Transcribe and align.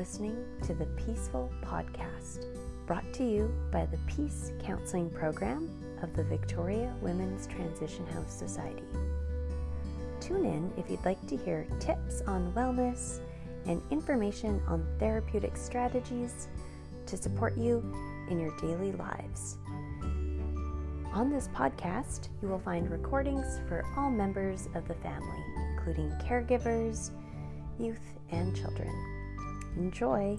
listening 0.00 0.42
to 0.62 0.72
the 0.72 0.86
Peaceful 0.96 1.52
Podcast, 1.62 2.46
brought 2.86 3.12
to 3.12 3.22
you 3.22 3.54
by 3.70 3.84
the 3.84 3.98
Peace 4.06 4.50
Counseling 4.58 5.10
Program 5.10 5.68
of 6.02 6.16
the 6.16 6.24
Victoria 6.24 6.90
Women's 7.02 7.46
Transition 7.46 8.06
House 8.06 8.32
Society. 8.32 8.82
Tune 10.18 10.46
in 10.46 10.72
if 10.78 10.90
you'd 10.90 11.04
like 11.04 11.22
to 11.26 11.36
hear 11.36 11.66
tips 11.80 12.22
on 12.26 12.50
wellness 12.54 13.20
and 13.66 13.82
information 13.90 14.62
on 14.66 14.86
therapeutic 14.98 15.54
strategies 15.54 16.48
to 17.04 17.18
support 17.18 17.58
you 17.58 17.84
in 18.30 18.40
your 18.40 18.56
daily 18.56 18.92
lives. 18.92 19.58
On 21.12 21.30
this 21.30 21.48
podcast, 21.48 22.30
you 22.40 22.48
will 22.48 22.58
find 22.60 22.90
recordings 22.90 23.60
for 23.68 23.84
all 23.98 24.10
members 24.10 24.66
of 24.74 24.88
the 24.88 24.94
family, 24.94 25.44
including 25.76 26.10
caregivers, 26.26 27.10
youth, 27.78 28.18
and 28.30 28.56
children. 28.56 29.19
Enjoy! 29.76 30.38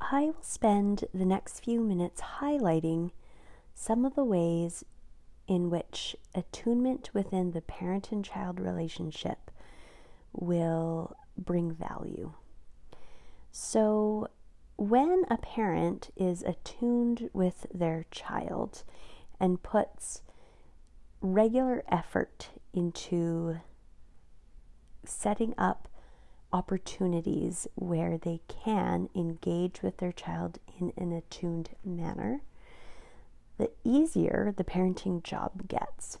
I 0.00 0.24
will 0.26 0.42
spend 0.42 1.04
the 1.12 1.26
next 1.26 1.60
few 1.60 1.80
minutes 1.80 2.20
highlighting 2.40 3.10
some 3.74 4.04
of 4.04 4.14
the 4.14 4.24
ways 4.24 4.84
in 5.46 5.70
which 5.70 6.16
attunement 6.34 7.10
within 7.12 7.52
the 7.52 7.60
parent 7.60 8.12
and 8.12 8.24
child 8.24 8.60
relationship 8.60 9.50
will 10.32 11.16
bring 11.36 11.72
value. 11.72 12.32
So, 13.50 14.28
when 14.76 15.24
a 15.30 15.38
parent 15.38 16.10
is 16.16 16.42
attuned 16.42 17.30
with 17.32 17.66
their 17.72 18.04
child 18.10 18.84
and 19.40 19.62
puts 19.62 20.22
regular 21.20 21.82
effort 21.88 22.50
into 22.72 23.58
setting 25.08 25.54
up 25.58 25.88
opportunities 26.52 27.66
where 27.74 28.16
they 28.18 28.40
can 28.48 29.08
engage 29.14 29.82
with 29.82 29.98
their 29.98 30.12
child 30.12 30.58
in 30.78 30.92
an 30.96 31.12
attuned 31.12 31.70
manner, 31.84 32.40
the 33.58 33.70
easier 33.84 34.54
the 34.56 34.64
parenting 34.64 35.22
job 35.22 35.68
gets. 35.68 36.18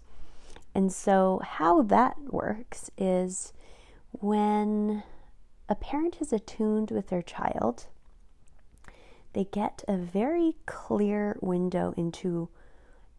And 0.74 0.92
so, 0.92 1.40
how 1.44 1.82
that 1.82 2.16
works 2.30 2.90
is 2.98 3.52
when 4.12 5.02
a 5.68 5.74
parent 5.74 6.18
is 6.20 6.32
attuned 6.32 6.90
with 6.90 7.08
their 7.08 7.22
child, 7.22 7.86
they 9.32 9.44
get 9.44 9.84
a 9.86 9.96
very 9.96 10.56
clear 10.66 11.38
window 11.40 11.94
into 11.96 12.48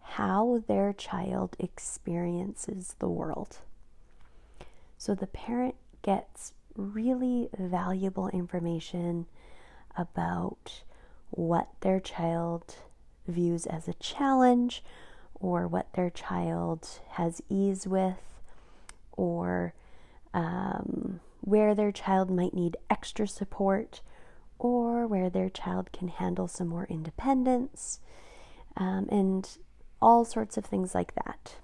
how 0.02 0.64
their 0.67 0.94
child 0.94 1.56
experiences 1.59 2.95
the 3.00 3.09
world. 3.09 3.59
So 5.00 5.16
the 5.16 5.28
parent 5.28 5.75
gets 6.02 6.52
really 6.75 7.47
valuable 7.58 8.28
information 8.28 9.28
about 9.97 10.83
what 11.30 11.69
their 11.80 12.02
child 12.02 12.75
views 13.25 13.66
as 13.66 13.88
a 13.88 13.94
challenge 13.94 14.83
or 15.36 15.70
what 15.70 15.94
their 15.94 16.09
child 16.09 16.86
has 17.11 17.42
ease 17.50 17.88
with 17.88 18.42
or 19.14 19.73
um, 20.33 21.22
where 21.39 21.73
their 21.73 21.94
child 21.94 22.30
might 22.30 22.53
need 22.53 22.75
extra 22.89 23.25
support 23.25 24.02
or 24.58 25.08
where 25.08 25.30
their 25.30 25.50
child 25.50 25.94
can 25.94 26.09
handle 26.09 26.50
some 26.50 26.67
more 26.67 26.86
independence 26.89 28.02
um, 28.75 29.08
and 29.09 29.58
all 30.02 30.25
sorts 30.25 30.58
of 30.58 30.66
things 30.66 30.94
like 30.94 31.16
that. 31.16 31.55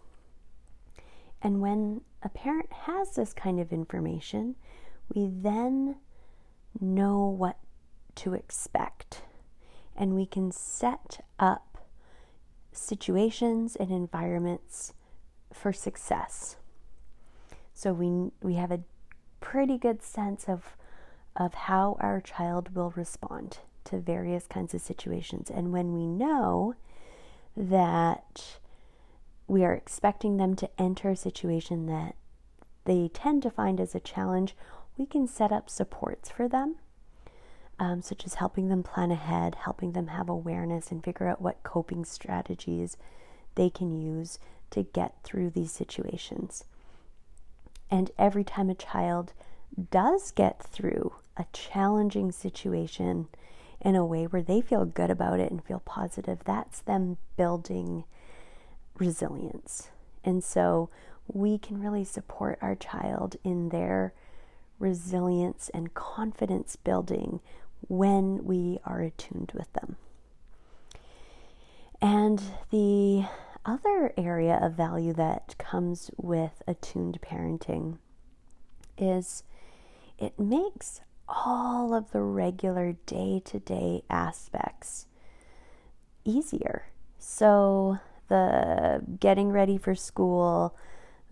And 1.41 1.61
when 1.61 2.01
a 2.23 2.29
parent 2.29 2.71
has 2.71 3.15
this 3.15 3.33
kind 3.33 3.59
of 3.59 3.71
information, 3.71 4.55
we 5.13 5.27
then 5.31 5.97
know 6.79 7.25
what 7.25 7.57
to 8.15 8.33
expect 8.33 9.21
and 9.95 10.15
we 10.15 10.25
can 10.25 10.51
set 10.51 11.23
up 11.39 11.77
situations 12.71 13.75
and 13.75 13.91
environments 13.91 14.93
for 15.53 15.71
success. 15.71 16.57
So 17.73 17.93
we 17.93 18.31
we 18.41 18.55
have 18.55 18.71
a 18.71 18.83
pretty 19.39 19.77
good 19.77 20.03
sense 20.03 20.45
of 20.47 20.75
of 21.35 21.53
how 21.53 21.97
our 21.99 22.21
child 22.21 22.75
will 22.75 22.91
respond 22.91 23.59
to 23.85 23.99
various 23.99 24.47
kinds 24.47 24.73
of 24.73 24.81
situations. 24.81 25.49
And 25.49 25.71
when 25.71 25.93
we 25.93 26.07
know 26.07 26.75
that 27.55 28.57
we 29.47 29.63
are 29.63 29.73
expecting 29.73 30.37
them 30.37 30.55
to 30.55 30.69
enter 30.79 31.09
a 31.09 31.15
situation 31.15 31.85
that 31.87 32.15
they 32.85 33.09
tend 33.13 33.43
to 33.43 33.49
find 33.49 33.79
as 33.79 33.95
a 33.95 33.99
challenge, 33.99 34.55
we 34.97 35.05
can 35.05 35.27
set 35.27 35.51
up 35.51 35.69
supports 35.69 36.29
for 36.29 36.47
them, 36.47 36.75
um, 37.79 38.01
such 38.01 38.25
as 38.25 38.35
helping 38.35 38.69
them 38.69 38.83
plan 38.83 39.11
ahead, 39.11 39.55
helping 39.55 39.91
them 39.91 40.07
have 40.07 40.29
awareness, 40.29 40.91
and 40.91 41.03
figure 41.03 41.27
out 41.27 41.41
what 41.41 41.63
coping 41.63 42.05
strategies 42.05 42.97
they 43.55 43.69
can 43.69 43.91
use 43.91 44.39
to 44.69 44.83
get 44.83 45.15
through 45.23 45.49
these 45.49 45.71
situations. 45.71 46.63
And 47.89 48.11
every 48.17 48.43
time 48.43 48.69
a 48.69 48.75
child 48.75 49.33
does 49.91 50.31
get 50.31 50.61
through 50.63 51.15
a 51.37 51.45
challenging 51.53 52.31
situation 52.31 53.27
in 53.81 53.95
a 53.95 54.05
way 54.05 54.25
where 54.25 54.41
they 54.41 54.61
feel 54.61 54.85
good 54.85 55.11
about 55.11 55.39
it 55.39 55.51
and 55.51 55.63
feel 55.63 55.81
positive, 55.85 56.39
that's 56.45 56.81
them 56.81 57.17
building 57.37 58.05
resilience. 58.97 59.89
And 60.23 60.43
so 60.43 60.89
we 61.27 61.57
can 61.57 61.81
really 61.81 62.03
support 62.03 62.59
our 62.61 62.75
child 62.75 63.35
in 63.43 63.69
their 63.69 64.13
resilience 64.79 65.69
and 65.73 65.93
confidence 65.93 66.75
building 66.75 67.39
when 67.87 68.43
we 68.43 68.79
are 68.85 69.01
attuned 69.01 69.51
with 69.53 69.71
them. 69.73 69.95
And 72.01 72.41
the 72.71 73.25
other 73.65 74.13
area 74.17 74.59
of 74.61 74.73
value 74.73 75.13
that 75.13 75.55
comes 75.57 76.11
with 76.17 76.61
attuned 76.67 77.19
parenting 77.21 77.97
is 78.97 79.43
it 80.19 80.39
makes 80.39 81.01
all 81.27 81.93
of 81.93 82.11
the 82.11 82.21
regular 82.21 82.95
day 83.05 83.41
to 83.45 83.59
day 83.59 84.03
aspects 84.09 85.07
easier. 86.23 86.87
So, 87.17 87.99
the 88.27 89.01
getting 89.19 89.51
ready 89.51 89.77
for 89.77 89.95
school, 89.95 90.75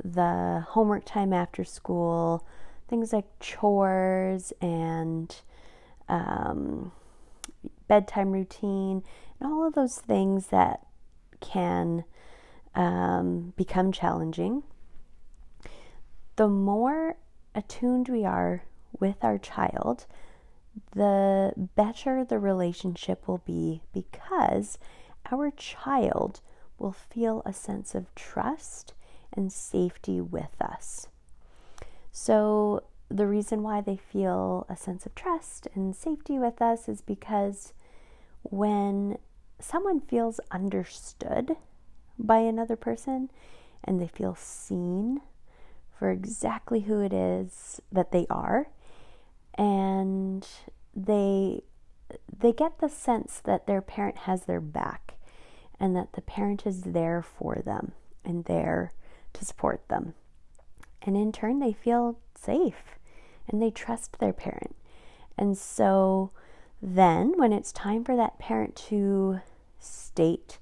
the 0.04 0.66
homework 0.70 1.06
time 1.06 1.34
after 1.34 1.64
school, 1.64 2.46
things 2.88 3.14
like 3.14 3.26
chores 3.40 4.54
and 4.62 5.36
um, 6.10 6.92
bedtime 7.88 8.32
routine, 8.32 9.04
and 9.40 9.52
all 9.52 9.66
of 9.68 9.74
those 9.74 9.98
things 9.98 10.48
that 10.48 10.86
can 11.40 12.04
um, 12.76 13.54
become 13.56 13.92
challenging. 13.92 14.64
The 16.36 16.48
more 16.48 17.18
attuned 17.54 18.10
we 18.10 18.26
are 18.26 18.64
with 19.00 19.24
our 19.24 19.38
child, 19.38 20.06
the 20.96 21.54
better 21.76 22.26
the 22.26 22.40
relationship 22.40 23.28
will 23.28 23.42
be 23.46 23.82
because 23.94 24.80
our 25.32 25.52
child 25.52 26.42
will 26.84 26.92
feel 26.92 27.42
a 27.46 27.54
sense 27.54 27.96
of 27.96 28.14
trust 28.14 28.94
and 29.32 29.52
safety 29.52 30.22
with 30.22 30.62
us. 30.62 31.08
So, 32.12 32.84
the 33.10 33.26
reason 33.26 33.64
why 33.64 33.82
they 33.82 33.96
feel 33.98 34.66
a 34.70 34.76
sense 34.76 35.06
of 35.06 35.16
trust 35.16 35.68
and 35.74 35.96
safety 35.96 36.38
with 36.38 36.62
us 36.62 36.88
is 36.90 37.02
because 37.02 37.74
when 38.44 39.18
someone 39.60 40.02
feels 40.02 40.40
understood 40.52 41.56
by 42.20 42.40
another 42.40 42.76
person 42.76 43.30
and 43.84 44.00
they 44.00 44.08
feel 44.08 44.36
seen 44.36 45.22
for 45.98 46.12
exactly 46.12 46.82
who 46.82 47.02
it 47.02 47.14
is 47.14 47.82
that 47.92 48.12
they 48.12 48.26
are 48.30 48.68
and 49.56 50.48
they 50.96 51.62
they 52.40 52.52
get 52.52 52.80
the 52.80 52.90
sense 52.90 53.40
that 53.44 53.68
their 53.68 53.82
parent 53.82 54.20
has 54.20 54.46
their 54.46 54.62
back 54.62 55.13
and 55.80 55.96
that 55.96 56.14
the 56.14 56.22
parent 56.22 56.66
is 56.66 56.82
there 56.82 57.22
for 57.22 57.56
them 57.56 57.94
and 58.24 58.46
there 58.46 58.92
to 59.34 59.46
support 59.46 59.88
them. 59.88 60.14
And 61.02 61.18
in 61.18 61.32
turn, 61.32 61.60
they 61.60 61.74
feel 61.74 62.18
safe 62.36 62.98
and 63.48 63.62
they 63.62 63.72
trust 63.72 64.20
their 64.20 64.34
parent. 64.34 64.76
And 65.38 65.58
so 65.58 66.32
then, 66.82 67.34
when 67.38 67.54
it's 67.54 67.72
time 67.72 68.04
for 68.04 68.16
that 68.16 68.40
parent 68.40 68.76
to 68.88 69.40
state 69.80 70.60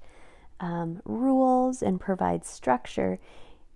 um, 0.60 1.02
rules 1.04 1.82
and 1.82 2.00
provide 2.00 2.44
structure, 2.44 3.18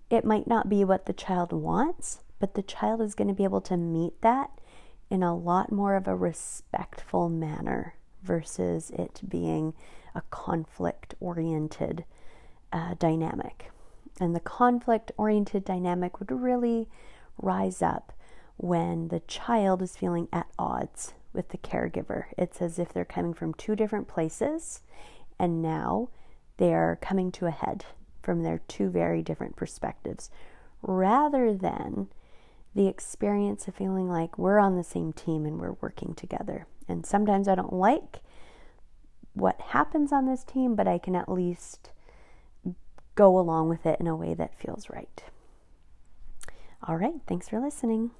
it 0.09 0.25
might 0.25 0.47
not 0.47 0.69
be 0.69 0.83
what 0.83 1.05
the 1.05 1.13
child 1.13 1.51
wants, 1.51 2.21
but 2.39 2.53
the 2.53 2.61
child 2.61 3.01
is 3.01 3.15
going 3.15 3.27
to 3.27 3.33
be 3.33 3.43
able 3.43 3.61
to 3.61 3.77
meet 3.77 4.21
that 4.21 4.49
in 5.09 5.23
a 5.23 5.35
lot 5.35 5.71
more 5.71 5.95
of 5.95 6.07
a 6.07 6.15
respectful 6.15 7.29
manner 7.29 7.95
versus 8.23 8.91
it 8.91 9.21
being 9.27 9.73
a 10.15 10.21
conflict 10.29 11.15
oriented 11.19 12.05
uh, 12.73 12.95
dynamic. 12.99 13.71
And 14.19 14.35
the 14.35 14.39
conflict 14.39 15.11
oriented 15.17 15.63
dynamic 15.63 16.19
would 16.19 16.31
really 16.31 16.87
rise 17.37 17.81
up 17.81 18.13
when 18.57 19.09
the 19.09 19.19
child 19.21 19.81
is 19.81 19.95
feeling 19.95 20.27
at 20.33 20.47
odds 20.57 21.13
with 21.33 21.49
the 21.49 21.57
caregiver. 21.57 22.25
It's 22.37 22.61
as 22.61 22.79
if 22.79 22.91
they're 22.91 23.05
coming 23.05 23.33
from 23.33 23.53
two 23.53 23.75
different 23.75 24.07
places 24.07 24.81
and 25.39 25.61
now 25.61 26.09
they're 26.57 26.97
coming 26.99 27.31
to 27.33 27.45
a 27.45 27.51
head 27.51 27.85
from 28.23 28.43
their 28.43 28.61
two 28.67 28.89
very 28.89 29.21
different 29.21 29.55
perspectives 29.55 30.31
rather 30.81 31.53
than 31.53 32.07
the 32.75 32.87
experience 32.87 33.67
of 33.67 33.75
feeling 33.75 34.09
like 34.09 34.37
we're 34.37 34.59
on 34.59 34.75
the 34.75 34.83
same 34.83 35.13
team 35.13 35.45
and 35.45 35.59
we're 35.59 35.77
working 35.81 36.13
together. 36.13 36.65
And 36.87 37.05
sometimes 37.05 37.47
I 37.47 37.55
don't 37.55 37.73
like 37.73 38.21
what 39.33 39.59
happens 39.59 40.11
on 40.11 40.25
this 40.25 40.43
team, 40.43 40.75
but 40.75 40.87
I 40.87 40.97
can 40.97 41.15
at 41.15 41.29
least 41.29 41.91
go 43.15 43.37
along 43.37 43.69
with 43.69 43.85
it 43.85 43.99
in 43.99 44.07
a 44.07 44.15
way 44.15 44.33
that 44.33 44.59
feels 44.59 44.89
right. 44.89 45.23
All 46.87 46.95
right, 46.95 47.19
thanks 47.27 47.49
for 47.49 47.59
listening. 47.59 48.11